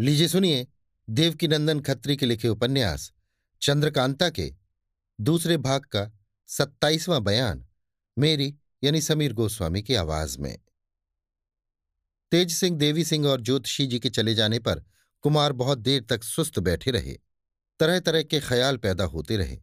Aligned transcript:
लीजिए 0.00 0.28
सुनिए, 0.28 0.66
देवकीनंदन 1.10 1.80
खत्री 1.80 2.16
के 2.16 2.26
लिखे 2.26 2.48
उपन्यास, 2.48 3.12
चंद्रकांता 3.62 4.30
के, 4.30 4.54
दूसरे 5.20 5.56
भाग 5.56 5.80
का 5.80 6.12
सत्ताईसवां 6.46 7.24
बयान, 7.24 7.66
मेरी 8.18 8.56
यानी 8.84 9.00
समीर 9.00 9.32
गोस्वामी 9.32 9.82
की 9.82 9.94
आवाज़ 9.94 10.38
में। 10.38 10.58
तेज 12.30 12.52
सिंह, 12.52 12.78
देवी 12.78 13.04
सिंह 13.04 13.26
और 13.26 13.40
ज्योतिषी 13.40 13.86
जी 13.86 13.98
के 13.98 14.10
चले 14.10 14.34
जाने 14.34 14.58
पर 14.58 14.84
कुमार 15.20 15.52
बहुत 15.52 15.78
देर 15.78 16.02
तक 16.02 16.24
सुस्त 16.24 16.58
बैठे 16.58 16.90
रहे 16.90 17.20
तरह 17.80 18.00
तरह 18.00 18.22
के 18.22 18.40
ख्याल 18.40 18.76
पैदा 18.76 19.04
होते 19.04 19.36
रहे। 19.36 19.60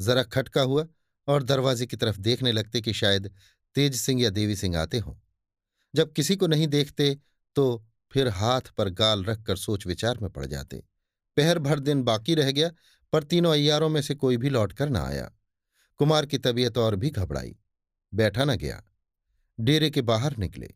जरा 0.00 0.22
खटका 0.22 0.62
हुआ 0.62 0.86
और 1.28 1.42
दरवाजे 1.42 1.86
की 1.86 1.96
तरफ़ 1.96 2.18
देखने 2.18 2.52
लगते 2.52 2.80
कि 2.80 2.92
शायद 2.92 3.34
तेज 3.74 3.96
सिंह 3.96 4.22
या 4.22 4.30
देवी 4.30 4.56
सिंह 4.56 4.78
आते 4.78 4.98
हों। 4.98 5.16
जब 5.94 6.12
किसी 6.12 6.36
को 6.36 6.46
नहीं 6.46 6.68
देखते 6.68 7.18
तो 7.56 7.86
फिर 8.12 8.28
हाथ 8.28 8.60
पर 8.60 8.88
गाल 8.88 9.24
रखकर 9.24 9.56
सोच 9.56 9.86
विचार 9.86 10.18
में 10.18 10.30
पड़ 10.30 10.46
जाते। 10.46 10.84
पहर 11.36 11.58
भर 11.58 11.78
दिन 11.78 12.02
बाकी 12.02 12.34
रह 12.34 12.50
गया, 12.50 12.70
पर 13.12 13.24
तीनों 13.24 13.52
अयारों 13.52 13.88
में 13.88 14.02
से 14.02 14.14
कोई 14.14 14.36
भी 14.36 14.48
लौटकर 14.48 14.88
न 14.88 14.96
आया। 14.96 15.32
कुमार 15.96 16.26
की 16.26 16.38
तबीयत 16.38 16.78
और 16.78 16.96
भी 16.96 17.10
घबराई। 17.10 17.56
बैठा 18.14 18.44
न 18.44 18.56
गया। 18.56 18.82
डेरे 19.60 19.90
के 19.90 20.02
बाहर 20.02 20.36
निकले। 20.36 20.74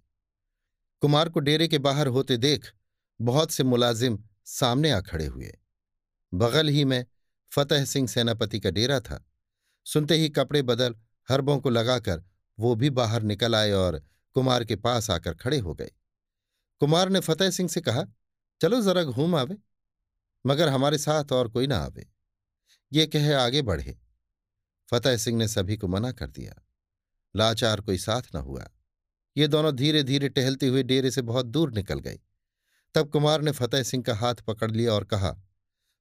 कुमार 1.01 1.28
को 1.28 1.41
डेरे 1.41 1.69
के 1.69 1.78
बाहर 1.78 2.06
होते 2.06 2.37
देख 2.37 2.73
बहुत 3.20 3.51
से 3.51 3.64
मुलाजिम 3.64 4.25
सामने 4.45 4.91
आ 4.91 5.01
खड़े 5.01 5.27
हुए। 5.27 5.59
बगल 6.34 6.69
ही 6.69 6.84
में 6.84 7.06
फतेह 7.51 7.84
सिंह 7.84 8.09
सेनापति 8.09 8.61
का 8.61 8.70
डेरा 8.70 9.01
था। 9.01 9.30
सुनते 9.87 10.14
ही 10.14 10.28
कपड़े 10.28 10.62
बदल 10.62 10.95
हरबों 11.28 11.59
को 11.59 11.70
लगाकर 11.70 12.25
वो 12.59 12.75
भी 12.75 12.91
बाहर 12.91 13.23
निकल 13.23 13.55
आए 13.55 13.70
और 13.70 14.05
कुमार 14.34 14.64
के 14.64 14.77
पास 14.77 15.11
आकर 15.11 15.34
खड़े 15.34 15.59
हो 15.59 15.75
गए। 15.75 15.91
कुमार 16.80 17.09
ने 17.09 17.20
फतेह 17.20 17.51
सिंह 17.51 17.69
से 17.69 17.80
कहा, 17.80 18.05
चलो 18.60 18.83
जरा 18.83 19.05
घूम 19.05 19.34
आवे, 19.34 19.56
मगर 20.47 20.69
हमारे 20.69 20.98
साथ 20.98 21.33
और 21.33 21.48
कोई 21.48 21.67
ना 21.67 21.78
आवे। 21.78 22.11
ये 22.92 23.06
कहे 23.06 23.33
आगे 23.33 23.62
बढ़े। 23.62 23.98
फतेह 24.91 25.17
सिंह 25.17 25.39
ने 25.39 25.48
सभी 25.48 25.77
को 25.77 25.89
मना 25.89 26.12
कर 26.12 26.30
दिया। 26.30 26.55
लाचार 27.36 27.80
कोई 27.80 27.98
साथ 27.98 28.22
न 28.34 28.39
हुआ। 28.39 28.70
ये 29.36 29.48
दोनों 29.48 29.77
धीरे 29.77 30.02
धीरे 30.02 30.28
टहलते 30.28 30.67
हुए 30.67 30.83
डेरे 30.83 31.11
से 31.11 31.22
बहुत 31.22 31.47
दूर 31.47 31.72
निकल 31.72 31.98
गए। 31.98 32.20
तब 32.95 33.11
कुमार 33.11 33.41
ने 33.41 33.50
फतेह 33.50 33.83
सिंह 33.83 34.05
का 34.05 34.14
हाथ 34.14 34.34
पकड़ 34.34 34.70
लिया 34.70 34.92
और 34.92 35.05
कहा, 35.05 35.36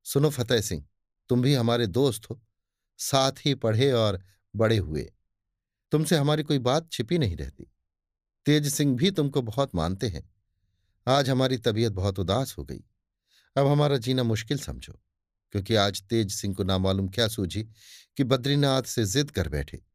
सुनो 0.04 0.30
फतेह 0.30 0.62
सिंह, 0.62 0.86
तुम 1.30 1.42
भी 1.42 1.54
हमारे 1.54 1.88
दोस्त 1.88 2.30
हो, 2.30 2.42
साथ 2.98 3.32
ही 3.46 3.56
पढ़े 3.56 3.92
और 3.92 4.24
बड़े 4.56 4.78
हुए। 4.78 5.14
तुमसे 5.92 6.18
हमारी 6.18 6.44
कोई 6.44 6.60
बात 6.60 6.92
छिपी 6.92 7.18
नहीं 7.18 7.38
रहती। 7.38 7.74
तेज 8.46 8.74
सिंह 8.74 8.96
भी 8.98 9.12
तुमको 9.12 9.42
बहुत 9.42 9.76
मानते 9.76 10.08
हैं। 10.08 10.33
आज 11.08 11.30
हमारी 11.30 11.58
तबीयत 11.58 11.92
बहुत 11.92 12.20
उदास 12.20 12.58
हो 12.58 12.64
गई। 12.64 12.84
अब 13.58 13.68
हमारा 13.68 13.98
जीना 13.98 14.24
मुश्किल 14.24 14.60
समझो, 14.60 14.94
क्योंकि 15.52 15.76
आज 15.76 16.04
तेज 16.04 16.32
सिंह 16.32 16.56
को 16.56 16.64
नामालूम 16.64 17.10
क्या 17.10 17.28
सूझी 17.28 17.64
कि 18.18 18.24
बद्रीनाथ 18.24 18.84
से 18.84 19.06
जिद 19.06 19.32
कर 19.32 19.50
बैठे। 19.50 19.86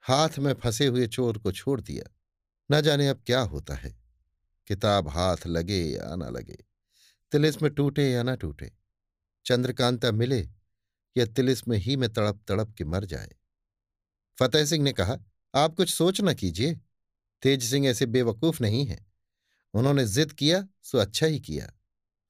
हाथ 0.00 0.38
में 0.38 0.54
फंसे 0.54 0.86
हुए 0.86 1.06
चोर 1.06 1.38
को 1.38 1.52
छोड़ 1.52 1.80
दिया। 1.80 2.16
न 2.72 2.80
जाने 2.80 3.08
अब 3.08 3.22
क्या 3.26 3.40
होता 3.40 3.74
है। 3.74 3.96
किताब 4.66 5.08
हाथ 5.08 5.36
लगे 5.46 5.82
या 5.82 6.16
ना 6.16 6.28
लगे 6.28 6.58
तिलिस 7.32 7.62
में 7.62 7.74
टूटे 7.74 8.10
या 8.10 8.22
ना 8.22 8.34
टूटे। 8.34 8.72
चंद्रकांता 9.44 10.12
मिले 10.12 10.48
या 11.16 11.26
तिलिस 11.26 11.68
में 11.68 11.78
ही 11.78 11.96
में 11.96 12.12
तड़प 12.12 12.44
तड़प 12.48 12.74
के 12.78 12.84
मर 12.84 13.04
जाए। 13.04 13.32
फतेह 14.40 14.64
सिंह 14.64 14.84
ने 14.84 14.92
कहा, 14.92 15.16
आप 15.54 15.74
कुछ 15.74 15.94
सोच 15.94 16.20
न 16.20 16.34
कीजिए। 16.34 16.80
तेज 17.42 17.64
सिंह 17.64 17.86
ऐसे 17.86 18.06
बेवकूफ़ 18.06 18.62
नहीं 18.62 18.86
है। 18.86 19.13
उन्होंने 19.74 20.06
जिद 20.06 20.32
किया, 20.32 20.68
सो 20.82 20.98
अच्छा 20.98 21.26
ही 21.26 21.40
किया। 21.40 21.72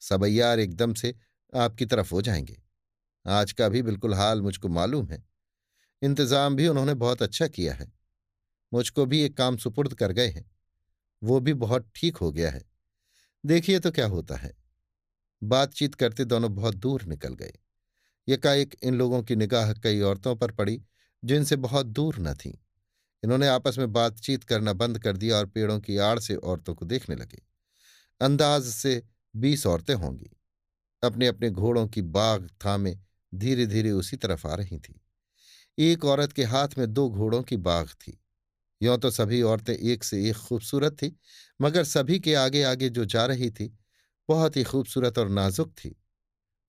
सबैयार 0.00 0.58
एकदम 0.58 0.94
से 0.94 1.14
आपकी 1.54 1.86
तरफ़ 1.86 2.14
हो 2.14 2.22
जाएँगे। 2.22 2.62
आज 3.26 3.52
का 3.52 3.68
भी 3.68 3.82
बिल्कुल 3.82 4.14
हाल 4.14 4.42
मुझको 4.42 4.68
मालूम 4.68 5.08
है। 5.08 5.24
इंतज़ाम 6.02 6.56
भी 6.56 6.68
उन्होंने 6.68 6.94
बहुत 6.94 7.22
अच्छा 7.22 7.48
किया 7.48 7.74
है। 7.74 7.92
मुझको 8.72 9.06
भी 9.06 9.20
एक 9.20 9.36
काम 9.36 9.56
सुपुर्द 9.56 9.94
कर 9.94 10.12
गए 10.12 10.28
हैं। 10.28 10.50
वो 11.22 11.40
भी 11.40 11.54
बहुत 11.54 11.90
ठीक 11.94 12.16
हो 12.16 12.32
गया 12.32 12.50
है। 12.50 12.64
देखिए 13.46 13.78
तो 13.78 13.90
क्या 13.90 14.06
होता 14.06 14.36
है। 14.36 14.54
बातचीत 15.42 15.94
करते 15.94 16.24
दोनों 16.24 16.54
बहुत 16.54 16.74
दूर 16.74 17.02
निकल 17.02 17.34
गए। 17.34 17.52
यकाएक 18.28 18.76
इन 18.82 18.94
लोगों 18.94 19.22
की 19.22 19.36
निगाह 19.36 19.72
कई 19.72 20.00
औरतों 20.00 20.36
पर 20.36 20.50
पड़ी, 20.50 20.82
जिनसे 21.24 21.56
बहुत 21.56 21.86
दूर 21.86 22.16
न 22.18 22.34
थीं। 22.34 22.54
इन्होंने 23.24 23.48
आपस 23.48 23.78
में 23.78 23.92
बातचीत 23.92 24.44
करना 24.44 24.72
बंद 24.72 24.98
कर 24.98 25.16
दिया 25.16 25.36
और 25.36 25.46
पेड़ों 25.46 25.80
की 25.80 25.96
आड़ 25.96 26.18
से 26.18 26.34
औरतों 26.34 26.74
को 26.74 26.86
देखने 26.86 27.16
लगे। 27.16 27.42
अंदाज 28.20 28.62
से 28.64 29.02
बीस 29.36 29.66
औरतें 29.66 29.94
होंगी। 29.94 30.30
अपने 31.04 31.26
अपने 31.26 31.50
घोड़ों 31.50 31.88
की 31.88 32.02
बाग 32.02 32.50
थामे 32.64 32.98
धीरे 33.34 33.66
धीरे 33.66 33.90
उसी 33.90 34.16
तरफ़ 34.16 34.46
आ 34.46 34.54
रही 34.54 34.78
थी। 34.78 35.00
एक 35.78 36.04
औरत 36.04 36.32
के 36.32 36.44
हाथ 36.44 36.68
में 36.78 36.92
दो 36.92 37.10
घोड़ों 37.10 37.42
की 37.42 37.56
बाघ 37.56 37.88
थी। 37.88 38.20
यों 38.82 38.98
तो 38.98 39.10
सभी 39.10 39.42
औरतें 39.42 39.74
एक 39.74 40.04
से 40.04 40.30
एक 40.30 40.36
खूबसूरत 40.36 40.92
थी, 40.92 41.16
मगर 41.60 41.84
सभी 41.84 42.20
के 42.20 42.34
आगे 42.34 42.62
आगे 42.62 42.88
जो 42.88 43.04
जा 43.04 43.26
रही 43.26 43.50
थी, 43.50 43.78
बहुत 44.28 44.56
ही 44.56 44.64
खूबसूरत 44.64 45.18
और 45.18 45.28
नाजुक 45.28 45.70
थी। 45.70 46.02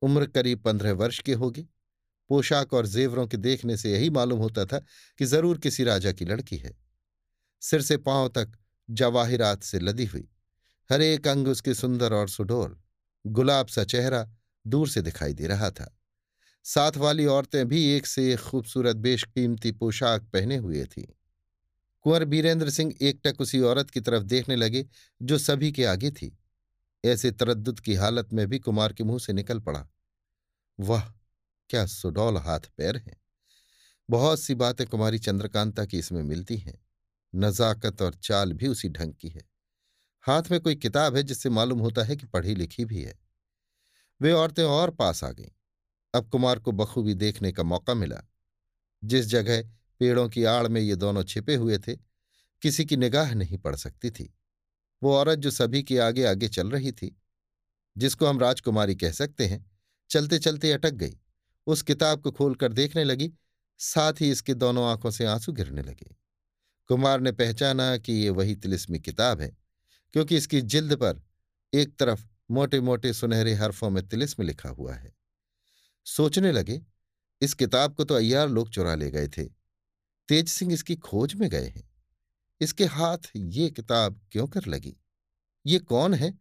उम्र 0.01 0.25
करीब 0.25 0.63
पंद्रह 0.63 0.94
वर्ष 0.94 1.19
की 1.19 1.31
होगी। 1.31 1.67
पोशाक 2.30 2.74
और 2.74 2.88
जेवरों 2.88 3.28
के 3.28 3.38
देखने 3.38 3.78
से 3.78 3.91
यही 3.91 4.09
मालूम 4.09 4.40
होता 4.40 4.66
था 4.66 4.80
कि 5.18 5.25
ज़रूर 5.25 5.58
किसी 5.58 5.84
राजा 5.84 6.12
की 6.12 6.25
लड़की 6.25 6.58
है। 6.58 6.78
सिर 7.62 7.81
से 7.81 7.97
पाँव 7.97 8.28
तक 8.28 8.52
जवाहिरात 8.90 9.63
से 9.63 9.80
लदी 9.80 10.06
हुई। 10.06 10.30
हर 10.91 11.02
एक 11.02 11.28
अंग 11.28 11.47
उसके 11.47 11.74
सुंदर 11.74 12.13
और 12.13 12.30
सुडोल, 12.30 12.78
गुलाब 13.25 13.68
सा 13.68 13.84
चेहरा 13.84 14.28
दूर 14.68 14.90
से 14.90 15.02
दिखाई 15.02 15.34
दे 15.34 15.47
रहा 15.47 15.72
था। 15.72 15.97
साथ 16.63 16.97
वाली 16.97 17.25
औरतें 17.25 17.68
भी 17.68 17.86
एक 17.86 18.06
से 18.06 18.34
एक 18.34 18.40
खूबसूरत, 18.40 18.96
बेशकीमती 18.96 19.72
पोशाक 19.72 20.24
पहने 20.24 20.56
हुए 20.56 20.86
थीं। 20.86 21.06
कुंवर 22.02 22.25
बीरेंद्र 22.25 22.69
सिंह 22.69 22.94
एकटक 23.02 23.42
उसी 23.42 23.59
औरत 23.59 23.90
की 23.90 24.02
तरफ़ 24.02 24.24
देखने 24.24 24.56
लगे, 24.56 24.86
जो 25.22 25.38
सभी 25.38 25.72
के 25.72 25.86
आगे 25.86 26.12
थी। 26.12 26.38
ऐसे 27.06 27.31
तरद्दुत 27.31 27.80
की 27.80 27.96
हालत 27.96 28.34
में 28.34 28.47
भी 28.47 28.59
कुमार 28.59 28.94
के 28.94 29.03
मुँह 29.03 29.19
से 29.19 29.34
निकल 29.34 29.59
पड़ा। 29.59 29.88
वाह! 30.80 31.25
क्या 31.69 31.85
सुडौल 31.85 32.37
हाथ 32.37 32.59
पैर 32.59 32.97
हैं? 32.97 33.21
बहुत 34.09 34.39
सी 34.39 34.55
बातें 34.55 34.87
कुमारी 34.87 35.19
चंद्रकांता 35.19 35.85
की 35.85 35.99
इसमें 35.99 36.23
मिलती 36.23 36.57
हैं। 36.57 36.85
नजाकत 37.35 38.01
और 38.01 38.13
चाल 38.13 38.53
भी 38.53 38.67
उसी 38.67 38.89
ढंग 38.89 39.13
की 39.13 39.29
है। 39.29 39.41
हाथ 40.21 40.43
में 40.51 40.59
कोई 40.59 40.75
किताब 40.75 41.15
है 41.15 41.23
जिससे 41.23 41.49
मालूम 41.49 41.79
होता 41.79 42.03
है 42.03 42.15
कि 42.15 42.25
पढ़ी 42.25 42.55
लिखी 42.55 42.85
भी 42.85 43.01
है। 43.01 43.19
वे 44.21 44.31
औरतें 44.31 44.63
और 44.63 44.91
पास 44.91 45.23
आ 45.23 45.31
गईं। 45.31 45.49
अब 46.13 46.29
कुमार 46.29 46.59
को 46.59 46.71
बखूबी 46.71 47.13
देखने 47.13 47.51
का 47.51 47.63
मौका 47.63 47.93
मिला। 47.93 48.21
जिस 49.03 49.25
जगह 49.25 49.63
पेड़ों 49.99 50.29
की 50.29 50.43
आड़ 50.43 50.67
में 50.67 50.81
ये 50.81 50.95
दोनों 50.95 51.23
छिपे 51.23 51.55
हुए 51.55 51.77
थे, 51.77 51.95
किसी 52.61 52.85
की 52.85 52.97
निगाह 52.97 53.33
नहीं 53.33 53.57
पड़ 53.57 53.75
सकती 53.75 54.11
थी। 54.11 54.37
वो 55.03 55.15
औरत 55.15 55.39
जो 55.39 55.51
सभी 55.51 55.83
के 55.83 55.99
आगे 55.99 56.25
आगे 56.25 56.47
चल 56.47 56.71
रही 56.71 56.91
थी, 56.91 57.21
जिसको 57.97 58.25
हम 58.25 58.39
राजकुमारी 58.39 58.95
कह 58.95 59.11
सकते 59.11 59.45
हैं 59.45 59.71
चलते 60.09 60.39
चलते 60.39 60.71
अटक 60.71 60.91
गई। 60.91 61.19
उस 61.67 61.81
किताब 61.81 62.21
को 62.21 62.31
खोलकर 62.31 62.73
देखने 62.73 63.03
लगी, 63.03 63.33
साथ 63.77 64.13
ही 64.13 64.31
इसके 64.31 64.53
दोनों 64.53 64.85
आँखों 64.85 65.11
से 65.11 65.25
आँसू 65.25 65.53
गिरने 65.53 65.81
लगे। 65.81 66.15
कुमार 66.87 67.21
ने 67.21 67.31
पहचाना 67.31 67.97
कि 67.97 68.13
ये 68.13 68.29
वही 68.29 68.55
तिलिस्मी 68.55 68.99
किताब 68.99 69.41
है, 69.41 69.57
क्योंकि 70.13 70.37
इसकी 70.37 70.61
जिल्द 70.61 70.95
पर 70.95 71.21
एक 71.73 71.97
तरफ़ 71.97 72.25
मोटे 72.51 72.79
मोटे 72.79 73.13
सुनहरे 73.13 73.53
हरफों 73.53 73.89
में 73.89 74.07
तिलिस्म 74.07 74.43
लिखा 74.43 74.69
हुआ 74.69 74.93
है। 74.93 75.13
सोचने 76.05 76.51
लगे, 76.51 76.81
इस 77.41 77.53
किताब 77.53 77.95
को 77.95 78.03
तो 78.03 78.15
अय्यार 78.15 78.49
लोग 78.49 78.69
चुरा 78.69 78.95
ले 78.95 79.11
गए 79.11 79.27
थे। 79.27 79.43
तेज 80.29 80.49
सिंह 80.49 80.73
इसकी 80.73 80.95
खोज 80.95 81.33
में 81.33 81.49
गए 81.49 81.67
हैं। 81.67 81.89
इसके 82.61 82.85
हाथ 82.85 83.17
ये 83.35 83.69
किताब 83.69 84.21
क्यों 84.31 84.47
कर 84.47 84.65
लगी? 84.65 84.97
ये 85.65 85.79
कौन 85.79 86.13
है 86.13 86.33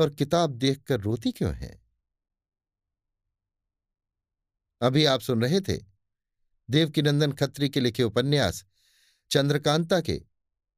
और 0.00 0.10
किताब 0.10 0.50
देखकर 0.50 1.00
रोती 1.00 1.32
क्यों 1.32 1.54
है? 1.54 1.87
अभी 4.80 5.04
आप 5.04 5.20
सुन 5.20 5.42
रहे 5.42 5.60
थे 5.60 5.78
देवकीनंदन 6.70 7.32
खत्री 7.32 7.68
के 7.68 7.80
लिखे 7.80 8.02
उपन्यास 8.02 8.64
चंद्रकांता 9.30 10.00
के 10.00 10.20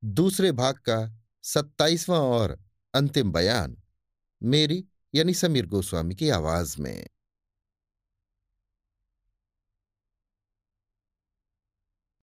दूसरे 0.05 0.52
भाग 0.52 0.75
का 0.75 0.99
सत्ताईसवां 1.43 2.20
और 2.20 2.58
अंतिम 2.94 3.32
बयान, 3.32 3.76
मेरी 4.43 4.85
यानी 5.14 5.35
समीर 5.35 5.67
गोस्वामी 5.67 6.14
की 6.14 6.29
आवाज़ 6.29 6.81
में। 6.81 7.06